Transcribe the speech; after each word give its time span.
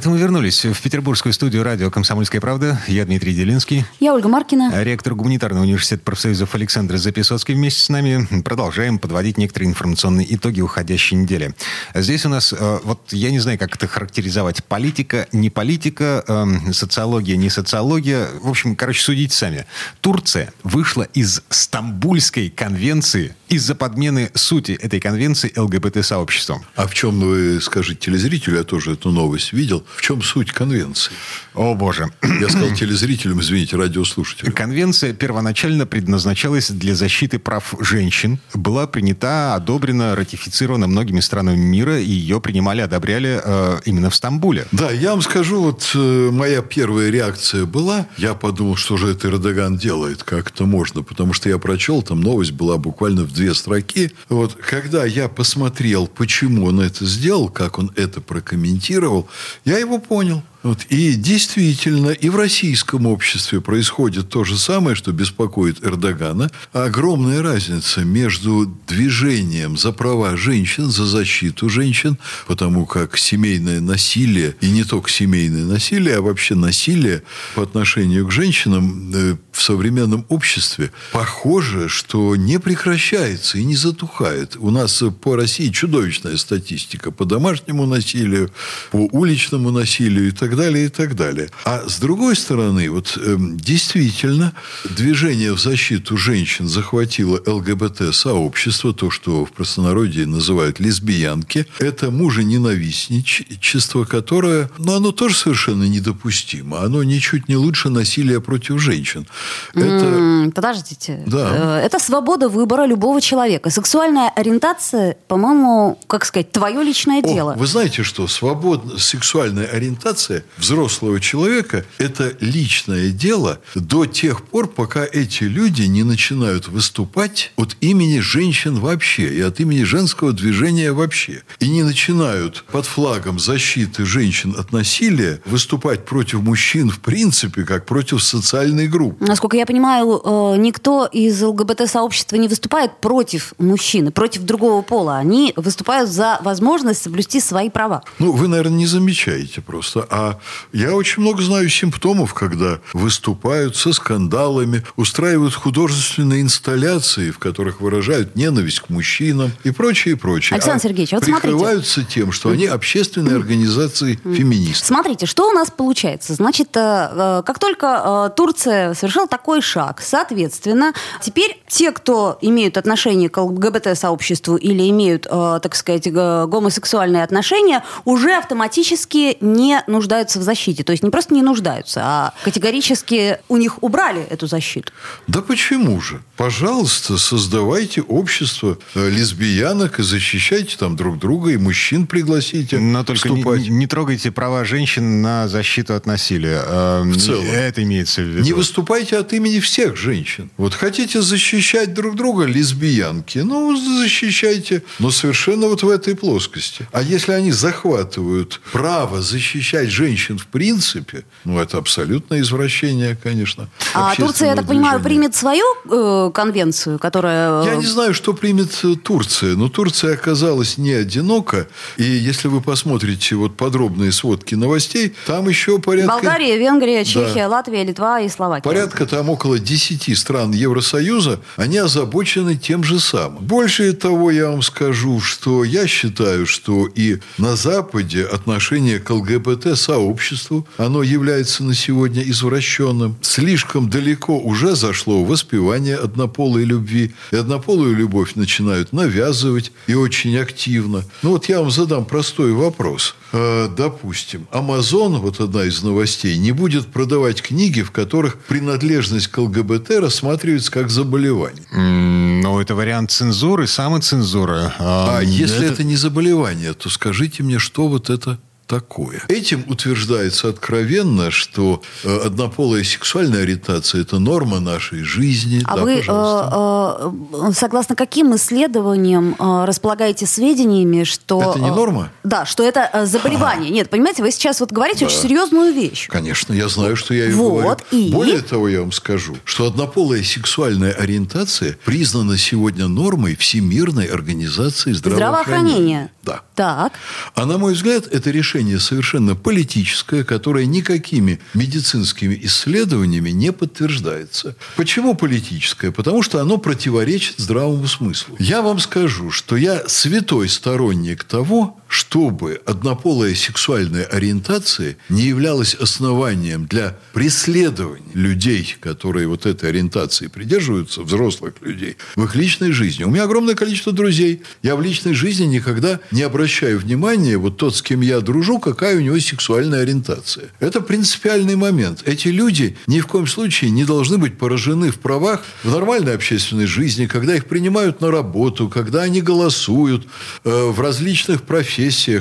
Это 0.00 0.08
мы 0.08 0.16
вернулись 0.16 0.64
в 0.64 0.80
петербургскую 0.80 1.34
студию 1.34 1.62
радио 1.62 1.90
«Комсомольская 1.90 2.40
правда». 2.40 2.80
Я 2.88 3.04
Дмитрий 3.04 3.34
Делинский. 3.34 3.84
Я 3.98 4.14
Ольга 4.14 4.28
Маркина. 4.28 4.82
Ректор 4.82 5.14
Гуманитарного 5.14 5.64
университета 5.64 6.02
профсоюзов 6.04 6.54
Александр 6.54 6.96
Записоцкий 6.96 7.54
вместе 7.54 7.82
с 7.82 7.90
нами. 7.90 8.26
Продолжаем 8.40 8.98
подводить 8.98 9.36
некоторые 9.36 9.68
информационные 9.68 10.34
итоги 10.34 10.62
уходящей 10.62 11.18
недели. 11.18 11.54
Здесь 11.94 12.24
у 12.24 12.30
нас, 12.30 12.54
э, 12.58 12.78
вот 12.82 13.12
я 13.12 13.30
не 13.30 13.40
знаю, 13.40 13.58
как 13.58 13.76
это 13.76 13.86
характеризовать. 13.86 14.64
Политика, 14.64 15.28
не 15.32 15.50
политика, 15.50 16.24
э, 16.26 16.72
социология, 16.72 17.36
не 17.36 17.50
социология. 17.50 18.26
В 18.40 18.48
общем, 18.48 18.76
короче, 18.76 19.02
судите 19.02 19.36
сами. 19.36 19.66
Турция 20.00 20.50
вышла 20.62 21.02
из 21.12 21.42
Стамбульской 21.50 22.48
конвенции 22.48 23.36
из-за 23.50 23.74
подмены 23.74 24.30
сути 24.34 24.72
этой 24.72 25.00
конвенции 25.00 25.52
ЛГБТ-сообществом. 25.54 26.64
А 26.76 26.86
в 26.86 26.94
чем, 26.94 27.20
вы 27.20 27.60
скажите 27.60 28.06
телезрителю, 28.06 28.56
я 28.56 28.64
тоже 28.64 28.92
эту 28.92 29.10
новость 29.10 29.52
видел, 29.52 29.84
в 29.94 30.02
чем 30.02 30.22
суть 30.22 30.52
конвенции? 30.52 31.12
О, 31.54 31.74
боже. 31.74 32.10
Я 32.22 32.48
сказал 32.48 32.74
телезрителям, 32.74 33.40
извините, 33.40 33.76
радиослушателям. 33.76 34.52
Конвенция 34.52 35.12
первоначально 35.12 35.86
предназначалась 35.86 36.70
для 36.70 36.94
защиты 36.94 37.38
прав 37.38 37.74
женщин. 37.80 38.38
Была 38.54 38.86
принята, 38.86 39.54
одобрена, 39.54 40.14
ратифицирована 40.14 40.86
многими 40.86 41.20
странами 41.20 41.56
мира, 41.56 41.98
и 41.98 42.10
ее 42.10 42.40
принимали, 42.40 42.80
одобряли 42.80 43.40
э, 43.42 43.80
именно 43.84 44.10
в 44.10 44.14
Стамбуле. 44.14 44.66
Да, 44.72 44.90
я 44.90 45.10
вам 45.10 45.22
скажу, 45.22 45.60
вот 45.60 45.90
э, 45.94 46.30
моя 46.32 46.62
первая 46.62 47.10
реакция 47.10 47.64
была, 47.64 48.06
я 48.16 48.34
подумал, 48.34 48.76
что 48.76 48.96
же 48.96 49.08
это 49.08 49.28
Эрдоган 49.28 49.76
делает, 49.76 50.22
как 50.22 50.50
это 50.50 50.64
можно, 50.64 51.02
потому 51.02 51.32
что 51.32 51.48
я 51.48 51.58
прочел, 51.58 52.02
там 52.02 52.20
новость 52.20 52.52
была 52.52 52.76
буквально 52.76 53.24
в 53.24 53.32
две 53.32 53.54
строки. 53.54 54.12
Вот, 54.28 54.54
когда 54.54 55.04
я 55.04 55.28
посмотрел, 55.28 56.06
почему 56.06 56.66
он 56.66 56.80
это 56.80 57.04
сделал, 57.04 57.48
как 57.48 57.78
он 57.78 57.90
это 57.96 58.20
прокомментировал, 58.20 59.28
я 59.70 59.78
его 59.78 59.98
понял. 59.98 60.42
Вот. 60.62 60.84
И 60.90 61.14
действительно, 61.14 62.10
и 62.10 62.28
в 62.28 62.36
российском 62.36 63.06
обществе 63.06 63.60
происходит 63.62 64.28
то 64.28 64.44
же 64.44 64.58
самое, 64.58 64.94
что 64.94 65.10
беспокоит 65.12 65.82
Эрдогана. 65.82 66.50
Огромная 66.72 67.42
разница 67.42 68.02
между 68.02 68.66
движением 68.86 69.78
за 69.78 69.92
права 69.92 70.36
женщин, 70.36 70.90
за 70.90 71.06
защиту 71.06 71.70
женщин, 71.70 72.18
потому 72.46 72.84
как 72.84 73.16
семейное 73.16 73.80
насилие, 73.80 74.54
и 74.60 74.70
не 74.70 74.84
только 74.84 75.08
семейное 75.08 75.64
насилие, 75.64 76.16
а 76.16 76.20
вообще 76.20 76.54
насилие 76.54 77.22
по 77.54 77.62
отношению 77.62 78.26
к 78.26 78.30
женщинам 78.32 79.12
э, 79.14 79.36
в 79.52 79.62
современном 79.62 80.26
обществе, 80.28 80.92
похоже, 81.12 81.88
что 81.88 82.36
не 82.36 82.60
прекращается 82.60 83.56
и 83.56 83.64
не 83.64 83.76
затухает. 83.76 84.56
У 84.58 84.70
нас 84.70 85.02
по 85.22 85.36
России 85.36 85.70
чудовищная 85.70 86.36
статистика 86.36 87.10
по 87.10 87.24
домашнему 87.24 87.86
насилию, 87.86 88.50
по 88.90 89.08
уличному 89.12 89.70
насилию 89.70 90.28
и 90.28 90.30
так 90.32 90.49
так 90.50 90.58
далее, 90.58 90.86
и 90.86 90.88
так 90.88 91.14
далее. 91.14 91.48
А 91.64 91.88
с 91.88 91.98
другой 91.98 92.34
стороны, 92.34 92.90
вот 92.90 93.16
э, 93.16 93.36
действительно, 93.38 94.52
движение 94.84 95.52
в 95.52 95.60
защиту 95.60 96.16
женщин 96.16 96.66
захватило 96.68 97.40
ЛГБТ-сообщество, 97.46 98.92
то, 98.92 99.10
что 99.10 99.44
в 99.44 99.52
простонародье 99.52 100.26
называют 100.26 100.80
лесбиянки. 100.80 101.66
Это 101.78 102.10
мужененавистничество, 102.10 104.04
которое, 104.04 104.70
ну, 104.78 104.96
оно 104.96 105.12
тоже 105.12 105.36
совершенно 105.36 105.84
недопустимо. 105.84 106.80
Оно 106.80 107.04
ничуть 107.04 107.48
не 107.48 107.56
лучше 107.56 107.88
насилия 107.88 108.40
против 108.40 108.80
женщин. 108.80 109.26
Это... 109.74 110.50
Подождите. 110.54 111.22
Да. 111.26 111.78
Э, 111.80 111.86
это 111.86 111.98
свобода 112.00 112.48
выбора 112.48 112.86
любого 112.86 113.20
человека. 113.20 113.70
Сексуальная 113.70 114.30
ориентация, 114.30 115.16
по-моему, 115.28 115.98
как 116.08 116.24
сказать, 116.24 116.50
твое 116.50 116.82
личное 116.82 117.20
О, 117.20 117.22
дело. 117.22 117.54
Вы 117.56 117.66
знаете, 117.66 118.02
что 118.02 118.26
свободная 118.26 118.98
сексуальная 118.98 119.66
ориентация 119.66 120.39
взрослого 120.56 121.20
человека– 121.20 121.84
это 121.98 122.36
личное 122.40 123.10
дело 123.10 123.60
до 123.74 124.06
тех 124.06 124.42
пор, 124.44 124.68
пока 124.68 125.04
эти 125.04 125.44
люди 125.44 125.82
не 125.82 126.02
начинают 126.02 126.68
выступать 126.68 127.52
от 127.56 127.76
имени 127.80 128.20
женщин 128.20 128.76
вообще 128.76 129.34
и 129.34 129.40
от 129.40 129.60
имени 129.60 129.84
женского 129.84 130.32
движения 130.32 130.92
вообще. 130.92 131.42
И 131.58 131.68
не 131.68 131.82
начинают 131.82 132.64
под 132.70 132.86
флагом 132.86 133.38
защиты 133.38 134.04
женщин 134.04 134.54
от 134.58 134.72
насилия 134.72 135.40
выступать 135.44 136.04
против 136.04 136.40
мужчин 136.40 136.90
в 136.90 137.00
принципе, 137.00 137.64
как 137.64 137.86
против 137.86 138.22
социальной 138.22 138.88
группы. 138.88 139.24
Насколько 139.24 139.56
я 139.56 139.66
понимаю, 139.66 140.20
э, 140.24 140.56
никто 140.58 141.06
из 141.06 141.42
ЛГБТ-сообщества 141.42 142.36
не 142.36 142.48
выступает 142.48 143.00
против 143.00 143.54
мужчины, 143.58 144.10
против 144.10 144.42
другого 144.42 144.82
пола. 144.82 145.18
Они 145.18 145.52
выступают 145.56 146.10
за 146.10 146.38
возможность 146.42 147.02
соблюсти 147.02 147.40
свои 147.40 147.70
права. 147.70 148.02
Ну, 148.18 148.32
вы, 148.32 148.48
наверное, 148.48 148.78
не 148.78 148.86
замечаете 148.86 149.60
просто. 149.60 150.06
А 150.10 150.29
я 150.72 150.94
очень 150.94 151.22
много 151.22 151.42
знаю 151.42 151.68
симптомов, 151.68 152.34
когда 152.34 152.80
выступают 152.92 153.76
со 153.76 153.92
скандалами, 153.92 154.84
устраивают 154.96 155.54
художественные 155.54 156.42
инсталляции, 156.42 157.30
в 157.30 157.38
которых 157.38 157.80
выражают 157.80 158.36
ненависть 158.36 158.80
к 158.80 158.90
мужчинам 158.90 159.52
и 159.64 159.70
прочее, 159.70 160.14
и 160.14 160.16
прочее. 160.16 160.56
Александр 160.56 160.78
а 160.84 160.88
Сергеевич, 160.88 161.12
вот 161.12 161.24
прикрываются 161.24 161.94
смотрите. 161.94 162.20
тем, 162.20 162.32
что 162.32 162.50
они 162.50 162.66
общественные 162.66 163.36
организации 163.36 164.18
феминистов. 164.24 164.86
Смотрите, 164.86 165.26
что 165.26 165.48
у 165.48 165.52
нас 165.52 165.70
получается. 165.70 166.34
Значит, 166.34 166.76
э, 166.76 166.80
э, 166.80 167.42
как 167.44 167.58
только 167.58 168.30
э, 168.30 168.36
Турция 168.36 168.94
совершила 168.94 169.26
такой 169.26 169.60
шаг, 169.60 170.00
соответственно, 170.00 170.92
теперь 171.20 171.60
те, 171.68 171.92
кто 171.92 172.38
имеют 172.40 172.76
отношение 172.76 173.28
к 173.28 173.38
ЛГБТ-сообществу 173.38 174.56
или 174.56 174.88
имеют, 174.90 175.22
так 175.22 175.74
сказать, 175.74 176.10
гомосексуальные 176.12 177.22
отношения, 177.22 177.84
уже 178.04 178.36
автоматически 178.36 179.36
не 179.40 179.82
нуждаются 179.86 180.19
нуждаются 180.20 180.38
в 180.38 180.42
защите. 180.42 180.84
То 180.84 180.92
есть 180.92 181.02
не 181.02 181.10
просто 181.10 181.34
не 181.34 181.42
нуждаются, 181.42 182.00
а 182.04 182.34
категорически 182.44 183.38
у 183.48 183.56
них 183.56 183.82
убрали 183.82 184.22
эту 184.22 184.46
защиту. 184.46 184.92
Да 185.26 185.40
почему 185.40 186.00
же? 186.00 186.20
Пожалуйста, 186.36 187.18
создавайте 187.18 188.02
общество 188.02 188.78
э, 188.94 189.10
лесбиянок 189.10 190.00
и 190.00 190.02
защищайте 190.02 190.76
там 190.76 190.96
друг 190.96 191.18
друга, 191.18 191.50
и 191.50 191.56
мужчин 191.56 192.06
пригласите 192.06 192.78
Но 192.78 193.04
только 193.04 193.28
не, 193.28 193.68
не 193.68 193.86
трогайте 193.86 194.30
права 194.30 194.64
женщин 194.64 195.22
на 195.22 195.48
защиту 195.48 195.94
от 195.94 196.06
насилия. 196.06 196.62
А, 196.64 197.02
в 197.02 197.16
целом. 197.16 197.46
Это 197.46 197.82
имеется 197.82 198.22
в 198.22 198.24
виду. 198.24 198.44
Не 198.44 198.52
выступайте 198.52 199.16
от 199.18 199.32
имени 199.32 199.60
всех 199.60 199.96
женщин. 199.96 200.50
Вот 200.56 200.74
хотите 200.74 201.22
защищать 201.22 201.94
друг 201.94 202.16
друга, 202.16 202.44
лесбиянки, 202.44 203.38
ну, 203.38 203.76
защищайте, 203.76 204.82
но 204.98 205.10
совершенно 205.10 205.66
вот 205.68 205.82
в 205.82 205.88
этой 205.88 206.14
плоскости. 206.14 206.86
А 206.92 207.02
если 207.02 207.32
они 207.32 207.52
захватывают 207.52 208.60
право 208.72 209.22
защищать 209.22 209.88
женщин 209.88 210.09
в 210.38 210.46
принципе, 210.46 211.24
ну, 211.44 211.58
это 211.58 211.78
абсолютное 211.78 212.40
извращение, 212.40 213.16
конечно. 213.22 213.68
А 213.94 214.14
Турция, 214.14 214.48
я 214.50 214.56
так 214.56 214.66
движения. 214.66 214.82
понимаю, 214.82 215.02
примет 215.02 215.34
свою 215.34 215.64
э, 215.90 216.30
конвенцию, 216.32 216.98
которая... 216.98 217.62
Э, 217.62 217.66
я 217.66 217.76
не 217.76 217.86
знаю, 217.86 218.14
что 218.14 218.32
примет 218.32 218.70
э, 218.82 218.94
Турция, 218.96 219.56
но 219.56 219.68
Турция 219.68 220.14
оказалась 220.14 220.78
не 220.78 220.92
одинока. 220.92 221.68
И 221.96 222.04
если 222.04 222.48
вы 222.48 222.60
посмотрите 222.60 223.36
вот 223.36 223.56
подробные 223.56 224.12
сводки 224.12 224.54
новостей, 224.54 225.14
там 225.26 225.48
еще 225.48 225.78
порядка... 225.78 226.12
Болгария, 226.12 226.58
Венгрия, 226.58 227.04
Чехия, 227.04 227.48
да. 227.48 227.48
Латвия, 227.48 227.84
Литва 227.84 228.20
и 228.20 228.28
Словакия. 228.28 228.64
Порядка 228.64 229.06
там 229.06 229.30
около 229.30 229.58
10 229.58 230.18
стран 230.18 230.52
Евросоюза, 230.52 231.40
они 231.56 231.78
озабочены 231.78 232.56
тем 232.56 232.84
же 232.84 232.98
самым. 233.00 233.44
Больше 233.44 233.92
того, 233.92 234.30
я 234.30 234.50
вам 234.50 234.62
скажу, 234.62 235.20
что 235.20 235.64
я 235.64 235.86
считаю, 235.86 236.46
что 236.46 236.86
и 236.86 237.18
на 237.38 237.56
Западе 237.56 238.24
отношение 238.24 238.98
к 238.98 239.10
ЛГБТ 239.10 239.76
сообществу, 240.00 240.66
оно 240.78 241.02
является 241.02 241.62
на 241.62 241.74
сегодня 241.74 242.22
извращенным. 242.22 243.16
Слишком 243.20 243.90
далеко 243.90 244.38
уже 244.38 244.74
зашло 244.74 245.24
воспевание 245.24 245.96
однополой 245.96 246.64
любви. 246.64 247.12
И 247.32 247.36
однополую 247.36 247.94
любовь 247.94 248.34
начинают 248.34 248.92
навязывать 248.92 249.72
и 249.86 249.94
очень 249.94 250.38
активно. 250.38 251.04
Ну 251.22 251.30
вот 251.30 251.48
я 251.48 251.60
вам 251.60 251.70
задам 251.70 252.04
простой 252.04 252.52
вопрос. 252.52 253.14
Э, 253.32 253.68
допустим, 253.76 254.46
Amazon, 254.52 255.18
вот 255.18 255.40
одна 255.40 255.64
из 255.64 255.82
новостей, 255.82 256.38
не 256.38 256.52
будет 256.52 256.86
продавать 256.86 257.42
книги, 257.42 257.82
в 257.82 257.90
которых 257.90 258.38
принадлежность 258.38 259.28
к 259.28 259.38
ЛГБТ 259.38 259.90
рассматривается 260.00 260.72
как 260.72 260.90
заболевание. 260.90 261.62
Mm, 261.76 262.40
ну, 262.42 262.58
это 262.58 262.74
вариант 262.74 263.10
цензуры, 263.10 263.66
самоцензуры. 263.66 264.72
А, 264.78 265.18
а 265.18 265.22
если 265.22 265.66
это... 265.66 265.74
это 265.74 265.84
не 265.84 265.96
заболевание, 265.96 266.72
то 266.72 266.88
скажите 266.88 267.42
мне, 267.42 267.58
что 267.58 267.88
вот 267.88 268.10
это 268.10 268.38
такое. 268.70 269.22
Этим 269.26 269.64
утверждается 269.66 270.48
откровенно, 270.48 271.32
что 271.32 271.82
э, 272.04 272.20
однополая 272.24 272.84
сексуальная 272.84 273.42
ориентация– 273.42 274.00
это 274.02 274.20
норма 274.20 274.60
нашей 274.60 275.02
жизни. 275.02 275.60
А 275.64 275.76
да, 275.76 275.82
вы 275.82 275.96
пожалуйста. 275.96 277.12
э, 277.34 277.48
э, 277.48 277.52
согласно 277.52 277.96
каким 277.96 278.36
исследованиям 278.36 279.34
располагаете 279.40 280.26
сведениями, 280.26 281.02
что... 281.02 281.40
Это 281.50 281.58
не 281.58 281.70
норма? 281.70 282.12
Да, 282.22 282.46
что 282.46 282.62
это 282.62 283.06
заболевание. 283.06 283.70
Нет, 283.70 283.90
понимаете, 283.90 284.22
вы 284.22 284.30
сейчас 284.30 284.60
вот 284.60 284.70
говорите 284.70 285.06
очень 285.06 285.18
серьезную 285.18 285.72
вещь. 285.74 286.06
Конечно, 286.08 286.52
я 286.52 286.68
знаю, 286.68 286.94
что 286.94 287.12
я 287.12 287.26
и 287.26 287.32
Вот, 287.32 287.62
говорю. 287.62 287.76
и? 287.90 288.12
Более 288.12 288.40
того, 288.40 288.68
я 288.68 288.80
вам 288.82 288.92
скажу, 288.92 289.36
что 289.44 289.66
однополая 289.66 290.22
сексуальная 290.22 290.92
ориентация 290.92 291.76
признана 291.84 292.38
сегодня 292.38 292.86
нормой 292.86 293.34
Всемирной 293.34 294.06
организации 294.06 294.92
здравоохранения. 294.92 295.40
Здравоохранение. 295.40 296.10
Да. 296.22 296.42
Так. 296.54 296.92
А 297.34 297.46
на 297.46 297.58
мой 297.58 297.72
взгляд, 297.72 298.06
это 298.06 298.30
решение 298.30 298.59
совершенно 298.78 299.34
политическое, 299.34 300.24
которое 300.24 300.66
никакими 300.66 301.40
медицинскими 301.54 302.38
исследованиями 302.42 303.30
не 303.30 303.52
подтверждается. 303.52 304.56
Почему 304.76 305.14
политическое? 305.14 305.90
Потому 305.90 306.22
что 306.22 306.40
оно 306.40 306.58
противоречит 306.58 307.36
здравому 307.38 307.86
смыслу. 307.86 308.36
Я 308.38 308.62
вам 308.62 308.78
скажу, 308.78 309.30
что 309.30 309.56
я 309.56 309.88
святой 309.88 310.48
сторонник 310.48 311.24
того, 311.24 311.79
чтобы 311.90 312.60
однополая 312.66 313.34
сексуальная 313.34 314.04
ориентация 314.04 314.96
не 315.08 315.22
являлась 315.22 315.74
основанием 315.74 316.66
для 316.66 316.96
преследования 317.12 318.12
людей, 318.14 318.76
которые 318.78 319.26
вот 319.26 319.44
этой 319.44 319.70
ориентации 319.70 320.28
придерживаются, 320.28 321.02
взрослых 321.02 321.54
людей, 321.62 321.96
в 322.14 322.22
их 322.22 322.36
личной 322.36 322.70
жизни. 322.70 323.02
У 323.02 323.10
меня 323.10 323.24
огромное 323.24 323.56
количество 323.56 323.92
друзей. 323.92 324.42
Я 324.62 324.76
в 324.76 324.82
личной 324.82 325.14
жизни 325.14 325.46
никогда 325.46 325.98
не 326.12 326.22
обращаю 326.22 326.78
внимания, 326.78 327.36
вот 327.36 327.56
тот, 327.56 327.74
с 327.74 327.82
кем 327.82 328.02
я 328.02 328.20
дружу, 328.20 328.60
какая 328.60 328.96
у 328.96 329.00
него 329.00 329.18
сексуальная 329.18 329.82
ориентация. 329.82 330.50
Это 330.60 330.82
принципиальный 330.82 331.56
момент. 331.56 332.04
Эти 332.06 332.28
люди 332.28 332.76
ни 332.86 333.00
в 333.00 333.08
коем 333.08 333.26
случае 333.26 333.72
не 333.72 333.84
должны 333.84 334.16
быть 334.16 334.38
поражены 334.38 334.92
в 334.92 335.00
правах 335.00 335.42
в 335.64 335.70
нормальной 335.72 336.14
общественной 336.14 336.66
жизни, 336.66 337.06
когда 337.06 337.34
их 337.34 337.46
принимают 337.46 338.00
на 338.00 338.12
работу, 338.12 338.68
когда 338.68 339.02
они 339.02 339.20
голосуют 339.20 340.06
э, 340.44 340.70
в 340.70 340.80
различных 340.80 341.42
профессиях, 341.42 341.79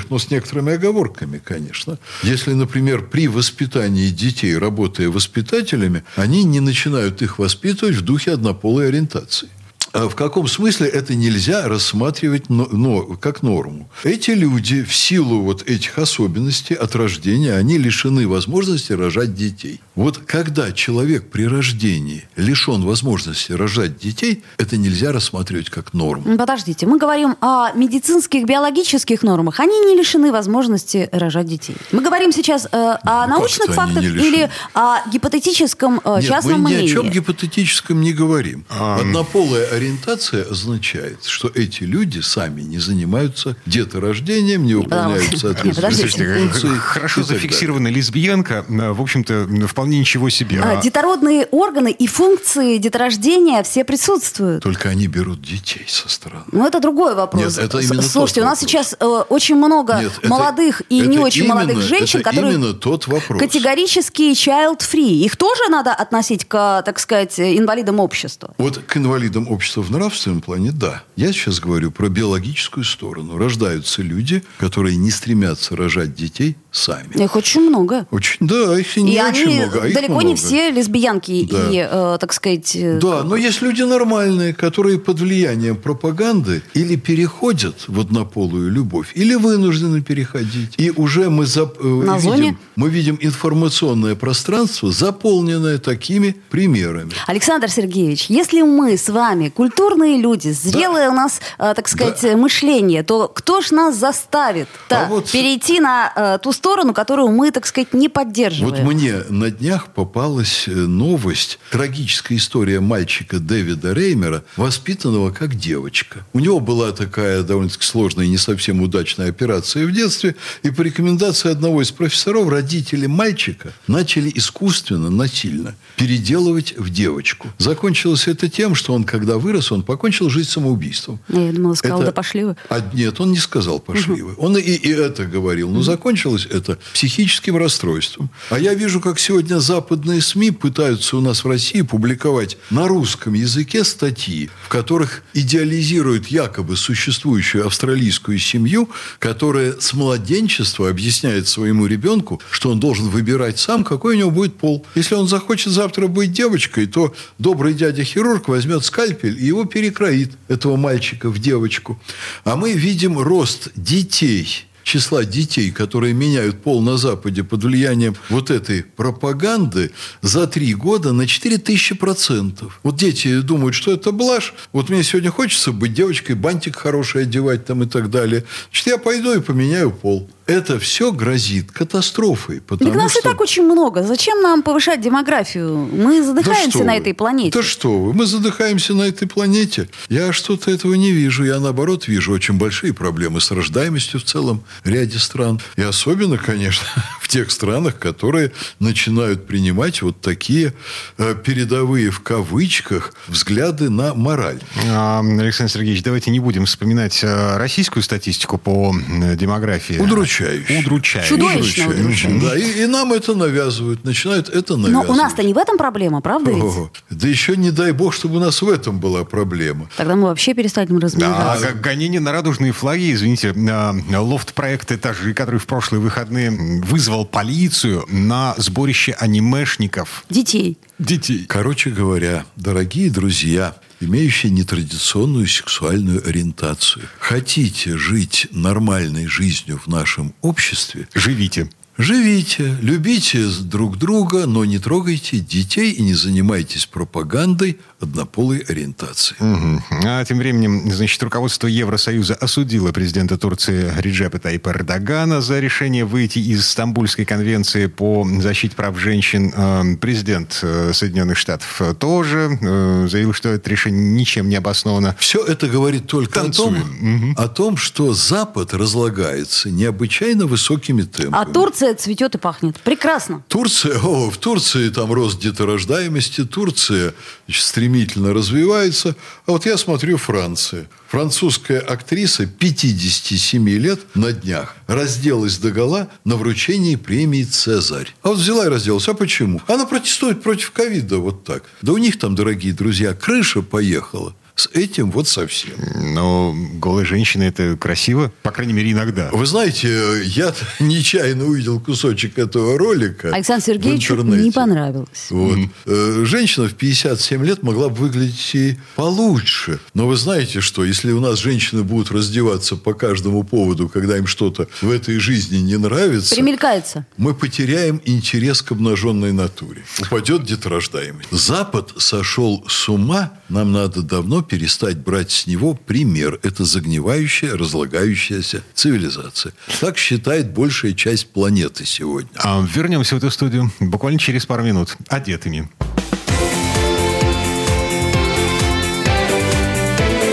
но 0.09 0.19
с 0.19 0.29
некоторыми 0.31 0.73
оговорками, 0.73 1.41
конечно. 1.43 1.97
Если, 2.23 2.53
например, 2.53 3.07
при 3.07 3.27
воспитании 3.27 4.09
детей, 4.09 4.57
работая 4.57 5.09
воспитателями, 5.09 6.03
они 6.15 6.43
не 6.43 6.59
начинают 6.59 7.21
их 7.21 7.39
воспитывать 7.39 7.95
в 7.95 8.01
духе 8.01 8.31
однополой 8.31 8.87
ориентации. 8.87 9.49
А 9.91 10.07
В 10.07 10.15
каком 10.15 10.47
смысле 10.47 10.87
это 10.87 11.15
нельзя 11.15 11.67
рассматривать 11.67 12.49
но, 12.49 12.67
но, 12.71 13.01
как 13.01 13.41
норму? 13.41 13.89
Эти 14.03 14.31
люди 14.31 14.83
в 14.83 14.93
силу 14.93 15.41
вот 15.41 15.63
этих 15.67 15.97
особенностей 15.97 16.75
от 16.75 16.95
рождения, 16.95 17.53
они 17.53 17.79
лишены 17.79 18.27
возможности 18.27 18.93
рожать 18.93 19.33
детей. 19.33 19.81
Вот 19.99 20.17
когда 20.25 20.71
человек 20.71 21.29
при 21.29 21.45
рождении 21.45 22.25
лишен 22.37 22.83
возможности 22.85 23.51
рожать 23.51 23.97
детей, 23.97 24.45
это 24.57 24.77
нельзя 24.77 25.11
рассматривать 25.11 25.69
как 25.69 25.93
норму. 25.93 26.37
Подождите, 26.37 26.85
мы 26.85 26.97
говорим 26.97 27.35
о 27.41 27.73
медицинских, 27.73 28.45
биологических 28.45 29.23
нормах. 29.23 29.59
Они 29.59 29.77
не 29.77 29.97
лишены 29.97 30.31
возможности 30.31 31.09
рожать 31.11 31.47
детей. 31.47 31.75
Мы 31.91 32.01
говорим 32.01 32.31
сейчас 32.31 32.65
э, 32.65 32.69
о 32.71 33.27
Ну, 33.27 33.33
научных 33.39 33.75
фактах 33.75 34.01
или 34.01 34.49
о 34.73 35.05
гипотетическом 35.09 35.99
э, 36.05 36.15
Нет, 36.21 36.27
частном 36.29 36.61
мы 36.61 36.69
ни 36.71 36.75
мнении. 36.75 36.91
о 36.91 36.93
чем 36.93 37.09
гипотетическом 37.11 37.99
не 37.99 38.13
говорим. 38.13 38.63
Однополая 38.69 39.67
ориентация 39.73 40.45
означает, 40.49 41.25
что 41.25 41.49
эти 41.53 41.83
люди 41.83 42.21
сами 42.21 42.61
не 42.61 42.77
занимаются 42.77 43.57
деторождением, 43.65 44.63
не 44.63 44.75
выполняют 44.75 45.37
соответствующие 45.37 46.39
функции. 46.39 46.69
Хорошо 46.69 47.23
зафиксированная 47.23 47.91
лесбиянка, 47.91 48.63
э, 48.69 48.91
в 48.93 49.01
общем-то, 49.01 49.49
вполне 49.67 49.88
ничего 49.97 50.29
себе. 50.29 50.59
А, 50.61 50.77
А- 50.79 50.81
Детородные 50.81 51.47
органы 51.51 51.91
и 51.91 52.07
функции 52.07 52.77
деторождения 52.77 53.63
все 53.63 53.83
присутствуют. 53.83 54.63
Только 54.63 54.89
они 54.89 55.07
берут 55.07 55.41
детей 55.41 55.85
со 55.87 56.07
стороны. 56.09 56.43
Ну, 56.51 56.65
это 56.67 56.79
другой 56.79 57.15
вопрос. 57.15 57.43
Нет, 57.43 57.57
это 57.57 57.79
именно 57.79 58.01
Слушайте, 58.01 58.41
у 58.41 58.45
нас 58.45 58.61
вопрос. 58.61 58.71
сейчас 58.71 58.95
э, 58.99 59.05
очень 59.29 59.55
много 59.55 59.99
Нет, 60.01 60.11
это- 60.19 60.27
молодых 60.29 60.81
и 60.89 60.99
это 60.99 61.07
не 61.09 61.17
очень 61.19 61.43
именно- 61.45 61.55
молодых 61.55 61.81
женщин, 61.81 62.19
это 62.19 62.29
которые 62.29 62.53
именно 62.55 62.73
тот 62.73 63.07
вопрос. 63.07 63.39
категорически 63.39 64.31
child-free. 64.33 65.23
Их 65.25 65.35
тоже 65.37 65.69
надо 65.69 65.93
относить 65.93 66.45
к, 66.45 66.81
так 66.83 66.99
сказать, 66.99 67.39
инвалидам 67.39 67.99
общества? 67.99 68.53
Вот 68.57 68.77
к 68.79 68.97
инвалидам 68.97 69.49
общества 69.49 69.81
в 69.81 69.91
нравственном 69.91 70.41
плане, 70.41 70.71
да. 70.71 71.03
Я 71.15 71.31
сейчас 71.33 71.59
говорю 71.59 71.91
про 71.91 72.09
биологическую 72.09 72.83
сторону. 72.83 73.37
Рождаются 73.37 74.01
люди, 74.01 74.43
которые 74.57 74.95
не 74.97 75.11
стремятся 75.11 75.75
рожать 75.75 76.15
детей 76.15 76.57
сами. 76.71 77.15
Их 77.23 77.35
очень 77.35 77.61
много. 77.61 78.05
Очень, 78.11 78.37
да, 78.47 78.79
их 78.79 78.97
и 78.97 79.01
не 79.01 79.15
и 79.15 79.21
очень 79.21 79.47
они 79.47 79.55
много, 79.61 79.78
а 79.83 79.87
их 79.87 79.93
далеко 79.93 80.21
не 80.21 80.33
много. 80.33 80.35
все 80.37 80.71
лесбиянки 80.71 81.47
Да. 81.51 81.69
и, 81.71 81.87
э, 81.89 82.17
так 82.19 82.33
сказать... 82.33 82.75
э, 82.75 82.99
Да, 82.99 83.23
но 83.23 83.35
есть 83.35 83.61
люди 83.61 83.81
нормальные, 83.83 84.53
которые 84.53 84.99
под 84.99 85.19
влиянием 85.19 85.75
пропаганды 85.75 86.61
или 86.73 86.95
переходят 86.95 87.85
в 87.87 87.99
однополую 87.99 88.71
любовь, 88.71 89.11
или 89.15 89.35
вынуждены 89.35 90.01
переходить. 90.01 90.73
И 90.77 90.91
уже 90.91 91.29
мы, 91.29 91.43
зап- 91.45 91.77
э, 91.79 92.05
На 92.05 92.17
видим, 92.17 92.29
зоне? 92.31 92.57
мы 92.75 92.89
видим 92.89 93.17
информационное 93.21 94.15
пространство, 94.15 94.91
заполненное 94.91 95.77
такими 95.77 96.35
примерами. 96.49 97.11
Александр 97.27 97.69
Сергеевич, 97.69 98.25
если 98.29 98.61
мы 98.61 98.97
с 98.97 99.09
вами 99.09 99.49
культурные 99.49 100.17
люди, 100.21 100.49
зрелое 100.49 101.09
у 101.09 101.13
нас, 101.13 101.39
э, 101.57 101.73
так 101.75 101.87
сказать, 101.87 102.19
Да. 102.21 102.37
мышление, 102.37 103.03
то 103.03 103.27
кто 103.27 103.61
ж 103.61 103.71
нас 103.71 103.95
заставит 103.97 104.67
А 104.89 105.07
вот- 105.09 105.31
перейти 105.31 105.79
на 105.79 106.11
э, 106.15 106.37
ту 106.41 106.51
сторону, 106.53 106.93
которую 106.93 107.29
мы, 107.29 107.51
так 107.51 107.65
сказать, 107.65 107.93
не 107.93 108.09
поддерживаем? 108.09 108.85
Вот 108.85 108.93
мне 108.93 109.13
на 109.29 109.49
днях 109.59 109.93
попалась 109.93 110.67
э, 110.67 110.71
новость, 110.71 111.59
трагическая 111.71 112.37
история 112.37 112.79
мальчика 112.79 113.39
Дэвида 113.39 113.93
Реймера, 113.93 114.43
воспитанного 114.57 115.31
как 115.31 115.55
девочка. 115.55 116.25
У 116.33 116.39
него 116.39 116.59
была 116.59 116.91
такая 116.91 117.43
довольно-таки 117.43 117.85
сложная 117.85 118.25
и 118.25 118.29
не 118.29 118.37
совсем 118.37 118.81
удачная 118.81 119.29
операция 119.29 119.85
в 119.85 119.91
детстве, 119.91 120.35
и 120.63 120.71
по 120.71 120.81
рекомендации 120.81 121.51
одного 121.51 121.81
из 121.81 121.91
профессоров 121.91 122.49
родители 122.49 123.05
мальчика 123.05 123.73
начали 123.87 124.31
искусственно, 124.33 125.09
насильно 125.09 125.75
переделывать 125.97 126.73
в 126.77 126.89
девочку. 126.89 127.49
Закончилось 127.57 128.27
это 128.27 128.47
тем, 128.49 128.75
что 128.75 128.93
он, 128.93 129.03
когда 129.03 129.37
вырос, 129.37 129.71
он 129.71 129.83
покончил 129.83 130.29
жизнь 130.29 130.49
самоубийством. 130.49 131.19
Я 131.27 131.51
думала, 131.51 131.73
сказал, 131.75 131.99
Это- 131.99 132.07
да 132.07 132.11
пошли 132.13 132.45
вы. 132.45 132.55
а, 132.69 132.81
нет, 132.93 133.19
он 133.19 133.31
не 133.31 133.37
сказал 133.37 133.79
пошли 133.79 134.21
вы. 134.21 134.33
Он 134.37 134.57
и, 134.57 134.61
и 134.61 134.89
это 134.91 135.25
говорил. 135.25 135.69
Но 135.69 135.81
закончилось 135.81 136.47
это 136.49 136.77
психическим 136.93 137.57
расстройством. 137.57 138.29
А 138.49 138.57
я 138.59 138.73
вижу, 138.73 139.01
как 139.01 139.19
сегодня 139.19 139.48
западные 139.57 140.21
СМИ 140.21 140.51
пытаются 140.51 141.17
у 141.17 141.21
нас 141.21 141.43
в 141.43 141.47
России 141.47 141.81
публиковать 141.81 142.57
на 142.69 142.87
русском 142.87 143.33
языке 143.33 143.83
статьи, 143.83 144.51
в 144.63 144.69
которых 144.69 145.23
идеализируют 145.33 146.27
якобы 146.27 146.77
существующую 146.77 147.65
австралийскую 147.65 148.37
семью, 148.37 148.89
которая 149.17 149.73
с 149.79 149.93
младенчества 149.93 150.89
объясняет 150.89 151.47
своему 151.47 151.87
ребенку, 151.87 152.39
что 152.51 152.69
он 152.69 152.79
должен 152.79 153.09
выбирать 153.09 153.57
сам, 153.57 153.83
какой 153.83 154.15
у 154.15 154.19
него 154.19 154.31
будет 154.31 154.55
пол. 154.57 154.85
Если 154.93 155.15
он 155.15 155.27
захочет 155.27 155.73
завтра 155.73 156.05
быть 156.05 156.31
девочкой, 156.31 156.85
то 156.85 157.15
добрый 157.39 157.73
дядя-хирург 157.73 158.47
возьмет 158.47 158.85
скальпель 158.85 159.41
и 159.41 159.47
его 159.47 159.65
перекроит, 159.65 160.33
этого 160.47 160.75
мальчика, 160.75 161.29
в 161.29 161.39
девочку. 161.39 161.99
А 162.43 162.55
мы 162.55 162.73
видим 162.73 163.17
рост 163.17 163.69
детей 163.75 164.68
числа 164.89 165.23
детей, 165.23 165.69
которые 165.69 166.15
меняют 166.15 166.63
пол 166.63 166.81
на 166.81 166.97
Западе 166.97 167.43
под 167.43 167.63
влиянием 167.63 168.15
вот 168.29 168.49
этой 168.49 168.83
пропаганды 168.83 169.91
за 170.23 170.47
три 170.47 170.73
года 170.73 171.13
на 171.13 171.27
4000 171.27 171.93
процентов. 171.95 172.79
Вот 172.81 172.95
дети 172.95 173.41
думают, 173.41 173.75
что 173.75 173.93
это 173.93 174.11
блажь. 174.11 174.53
Вот 174.73 174.89
мне 174.89 175.03
сегодня 175.03 175.29
хочется 175.29 175.71
быть 175.71 175.93
девочкой, 175.93 176.35
бантик 176.35 176.75
хороший 176.75 177.21
одевать 177.21 177.65
там 177.65 177.83
и 177.83 177.85
так 177.85 178.09
далее. 178.09 178.45
Значит, 178.71 178.87
я 178.87 178.97
пойду 178.97 179.31
и 179.33 179.41
поменяю 179.41 179.91
пол. 179.91 180.27
Это 180.49 180.79
все 180.79 181.11
грозит 181.11 181.71
катастрофой. 181.71 182.59
Потому 182.59 182.91
Так 182.91 182.99
нас 182.99 183.11
что... 183.11 183.19
и 183.19 183.23
так 183.23 183.39
очень 183.39 183.63
много. 183.63 184.01
Зачем 184.01 184.41
нам 184.41 184.63
повышать 184.63 184.99
демографию? 184.99 185.77
Мы 185.77 186.23
задыхаемся 186.23 186.69
что 186.71 186.83
на 186.85 186.93
вы. 186.93 186.97
этой 186.97 187.13
планете. 187.13 187.55
Да 187.55 187.63
что 187.63 187.99
вы, 187.99 188.13
мы 188.13 188.25
задыхаемся 188.25 188.95
на 188.95 189.03
этой 189.03 189.27
планете. 189.27 189.89
Я 190.09 190.33
что-то 190.33 190.71
этого 190.71 190.95
не 190.95 191.11
вижу. 191.11 191.43
Я, 191.43 191.59
наоборот, 191.59 192.07
вижу 192.07 192.31
очень 192.31 192.55
большие 192.55 192.95
проблемы 192.95 193.41
с 193.41 193.51
рождаемостью 193.51 194.19
в 194.19 194.23
целом 194.23 194.63
ряде 194.83 195.19
стран. 195.19 195.61
И 195.75 195.83
особенно, 195.83 196.39
конечно, 196.39 196.87
в 197.21 197.27
тех 197.27 197.51
странах, 197.51 197.99
которые 197.99 198.51
начинают 198.79 199.45
принимать 199.45 200.01
вот 200.01 200.19
такие 200.19 200.73
э, 201.19 201.35
передовые 201.35 202.09
в 202.09 202.21
кавычках 202.21 203.13
взгляды 203.27 203.91
на 203.91 204.15
мораль. 204.15 204.59
А, 204.87 205.19
Александр 205.19 205.73
Сергеевич, 205.73 206.01
давайте 206.01 206.31
не 206.31 206.39
будем 206.39 206.65
вспоминать 206.65 207.19
э, 207.21 207.57
российскую 207.57 208.01
статистику 208.01 208.57
по 208.57 208.95
э, 209.21 209.35
демографии. 209.35 209.99
Удручающая. 209.99 210.38
Удручающе. 210.39 210.79
Удручающе. 210.79 211.29
Чудовищно 211.29 211.87
Удручающе, 211.87 212.39
Да, 212.41 212.57
и, 212.57 212.83
и 212.83 212.85
нам 212.87 213.13
это 213.13 213.35
навязывают, 213.35 214.03
начинают 214.03 214.49
это 214.49 214.77
навязывать. 214.77 215.07
Но 215.07 215.13
у 215.13 215.15
нас-то 215.17 215.43
не 215.43 215.53
в 215.53 215.57
этом 215.57 215.77
проблема, 215.77 216.21
правда 216.21 216.51
ведь? 216.51 216.63
О, 216.63 216.91
да 217.09 217.27
еще 217.27 217.57
не 217.57 217.71
дай 217.71 217.91
бог, 217.91 218.13
чтобы 218.13 218.37
у 218.37 218.39
нас 218.39 218.61
в 218.61 218.69
этом 218.69 218.99
была 218.99 219.23
проблема. 219.23 219.89
Тогда 219.97 220.15
мы 220.15 220.23
вообще 220.23 220.53
перестанем 220.53 220.99
Да, 220.99 221.05
размножаться. 221.07 221.67
как 221.67 221.81
гонение 221.81 222.19
на 222.21 222.31
радужные 222.31 222.71
флаги, 222.71 223.13
извините, 223.13 223.53
а, 223.69 223.93
лофт-проект 224.21 224.91
«Этажи», 224.91 225.33
который 225.33 225.59
в 225.59 225.65
прошлые 225.65 226.01
выходные 226.01 226.51
вызвал 226.83 227.25
полицию 227.25 228.05
на 228.09 228.53
сборище 228.57 229.13
анимешников. 229.19 230.23
Детей. 230.29 230.77
Детей. 230.99 231.45
Короче 231.47 231.89
говоря, 231.89 232.45
дорогие 232.55 233.09
друзья, 233.09 233.75
имеющие 233.99 234.51
нетрадиционную 234.51 235.47
сексуальную 235.47 236.25
ориентацию, 236.27 237.05
хотите 237.19 237.97
жить 237.97 238.47
нормальной 238.51 239.27
жизнью 239.27 239.79
в 239.83 239.87
нашем 239.87 240.33
обществе, 240.41 241.07
Живите. 241.13 241.69
Живите, 241.99 242.77
любите 242.81 243.45
друг 243.63 243.97
друга, 243.97 244.45
но 244.45 244.63
не 244.63 244.79
трогайте 244.79 245.39
детей 245.39 245.91
и 245.91 246.01
не 246.01 246.13
занимайтесь 246.13 246.85
пропагандой 246.85 247.77
однополой 247.99 248.59
ориентации. 248.59 249.35
Мгм. 249.39 249.83
А 250.05 250.23
тем 250.23 250.37
временем, 250.37 250.89
значит, 250.89 251.21
руководство 251.21 251.67
Евросоюза 251.67 252.35
осудило 252.35 252.93
президента 252.93 253.37
Турции 253.37 253.91
Реджепа 253.97 254.39
Таипа 254.39 254.69
Эрдогана 254.69 255.41
за 255.41 255.59
решение 255.59 256.05
выйти 256.05 256.39
из 256.39 256.69
Стамбульской 256.69 257.25
конвенции 257.25 257.87
по 257.87 258.25
защите 258.39 258.77
прав 258.77 258.97
женщин. 258.97 259.53
Э, 259.53 259.83
Президент 259.99 260.59
э, 260.61 260.93
Соединенных 260.93 261.37
Штатов 261.37 261.81
тоже 261.99 262.57
э, 262.61 263.07
заявил, 263.09 263.33
что 263.33 263.49
это 263.49 263.69
решение 263.69 264.01
ничем 264.13 264.47
не 264.47 264.55
обосновано. 264.55 265.17
Все 265.19 265.43
это 265.43 265.67
говорит 265.67 266.07
только 266.07 266.39
о 266.39 266.43
том, 266.43 266.75
Танцуем. 266.75 267.35
о 267.37 267.47
том, 267.49 267.75
что 267.75 268.13
Запад 268.13 268.73
разлагается 268.73 269.69
необычайно 269.69 270.45
высокими 270.45 271.01
темпами. 271.01 271.43
А 271.43 271.45
Турция 271.45 271.88
цветет 271.93 272.35
и 272.35 272.37
пахнет. 272.37 272.79
Прекрасно. 272.79 273.43
Турция, 273.47 273.99
о, 273.99 274.29
в 274.29 274.37
Турции 274.37 274.89
там 274.89 275.11
рост 275.11 275.39
деторождаемости, 275.39 276.45
Турция 276.45 277.13
значит, 277.47 277.65
стремительно 277.65 278.33
развивается. 278.33 279.15
А 279.45 279.51
вот 279.51 279.65
я 279.65 279.77
смотрю 279.77 280.17
Франция. 280.17 280.87
Французская 281.07 281.79
актриса 281.79 282.45
57 282.45 283.67
лет 283.69 283.99
на 284.15 284.31
днях 284.31 284.75
разделась 284.85 285.57
догола 285.57 286.09
на 286.23 286.35
вручении 286.35 286.95
премии 286.95 287.43
«Цезарь». 287.43 288.13
А 288.21 288.29
вот 288.29 288.37
взяла 288.37 288.65
и 288.65 288.69
разделась. 288.69 289.07
А 289.07 289.15
почему? 289.15 289.59
Она 289.67 289.85
протестует 289.85 290.43
против 290.43 290.71
ковида 290.71 291.17
вот 291.17 291.43
так. 291.45 291.63
Да 291.81 291.93
у 291.93 291.97
них 291.97 292.19
там, 292.19 292.35
дорогие 292.35 292.73
друзья, 292.73 293.13
крыша 293.13 293.63
поехала. 293.63 294.35
С 294.59 294.69
этим 294.73 295.09
вот 295.09 295.25
совсем. 295.29 295.71
Но 296.13 296.53
голые 296.73 297.05
женщины 297.05 297.43
это 297.43 297.77
красиво, 297.77 298.29
по 298.43 298.51
крайней 298.51 298.73
мере, 298.73 298.91
иногда. 298.91 299.29
Вы 299.31 299.45
знаете, 299.45 300.21
я 300.25 300.53
нечаянно 300.81 301.45
увидел 301.45 301.79
кусочек 301.79 302.37
этого 302.37 302.77
ролика 302.77 303.31
Сергеевичу 303.41 304.15
интернете. 304.15 304.43
не 304.43 304.51
понравилось. 304.51 305.27
Вот. 305.29 305.57
Э, 305.85 306.23
Женщина 306.25 306.67
в 306.67 306.73
57 306.73 307.45
лет 307.45 307.63
могла 307.63 307.87
бы 307.87 307.95
выглядеть 307.95 308.53
и 308.53 308.77
получше. 308.97 309.79
Но 309.93 310.07
вы 310.07 310.17
знаете 310.17 310.59
что, 310.59 310.83
если 310.83 311.13
у 311.13 311.21
нас 311.21 311.39
женщины 311.39 311.83
будут 311.83 312.11
раздеваться 312.11 312.75
по 312.75 312.93
каждому 312.93 313.45
поводу, 313.45 313.87
когда 313.87 314.17
им 314.17 314.27
что-то 314.27 314.67
в 314.81 314.91
этой 314.91 315.19
жизни 315.19 315.59
не 315.59 315.77
нравится, 315.77 316.35
Примелькается. 316.35 317.05
мы 317.15 317.33
потеряем 317.33 318.01
интерес 318.03 318.61
к 318.61 318.73
обнаженной 318.73 319.31
натуре. 319.31 319.83
Упадет 320.01 320.43
деторождаемость. 320.43 321.31
Запад 321.31 321.93
сошел 321.95 322.65
с 322.67 322.89
ума. 322.89 323.31
Нам 323.47 323.71
надо 323.71 324.01
давно 324.01 324.41
перестать 324.49 324.97
брать 324.97 325.31
с 325.31 325.47
него 325.47 325.73
пример. 325.75 326.39
Это 326.43 326.65
загнивающая, 326.65 327.55
разлагающаяся 327.55 328.63
цивилизация. 328.73 329.53
Так 329.79 329.97
считает 329.97 330.51
большая 330.51 330.93
часть 330.93 331.27
планеты 331.27 331.85
сегодня. 331.85 332.29
А 332.35 332.65
вернемся 332.73 333.15
в 333.15 333.19
эту 333.19 333.29
студию 333.31 333.71
буквально 333.79 334.19
через 334.19 334.45
пару 334.45 334.63
минут. 334.63 334.97
Одетыми. 335.07 335.69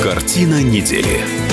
Картина 0.02 0.62
недели. 0.62 1.46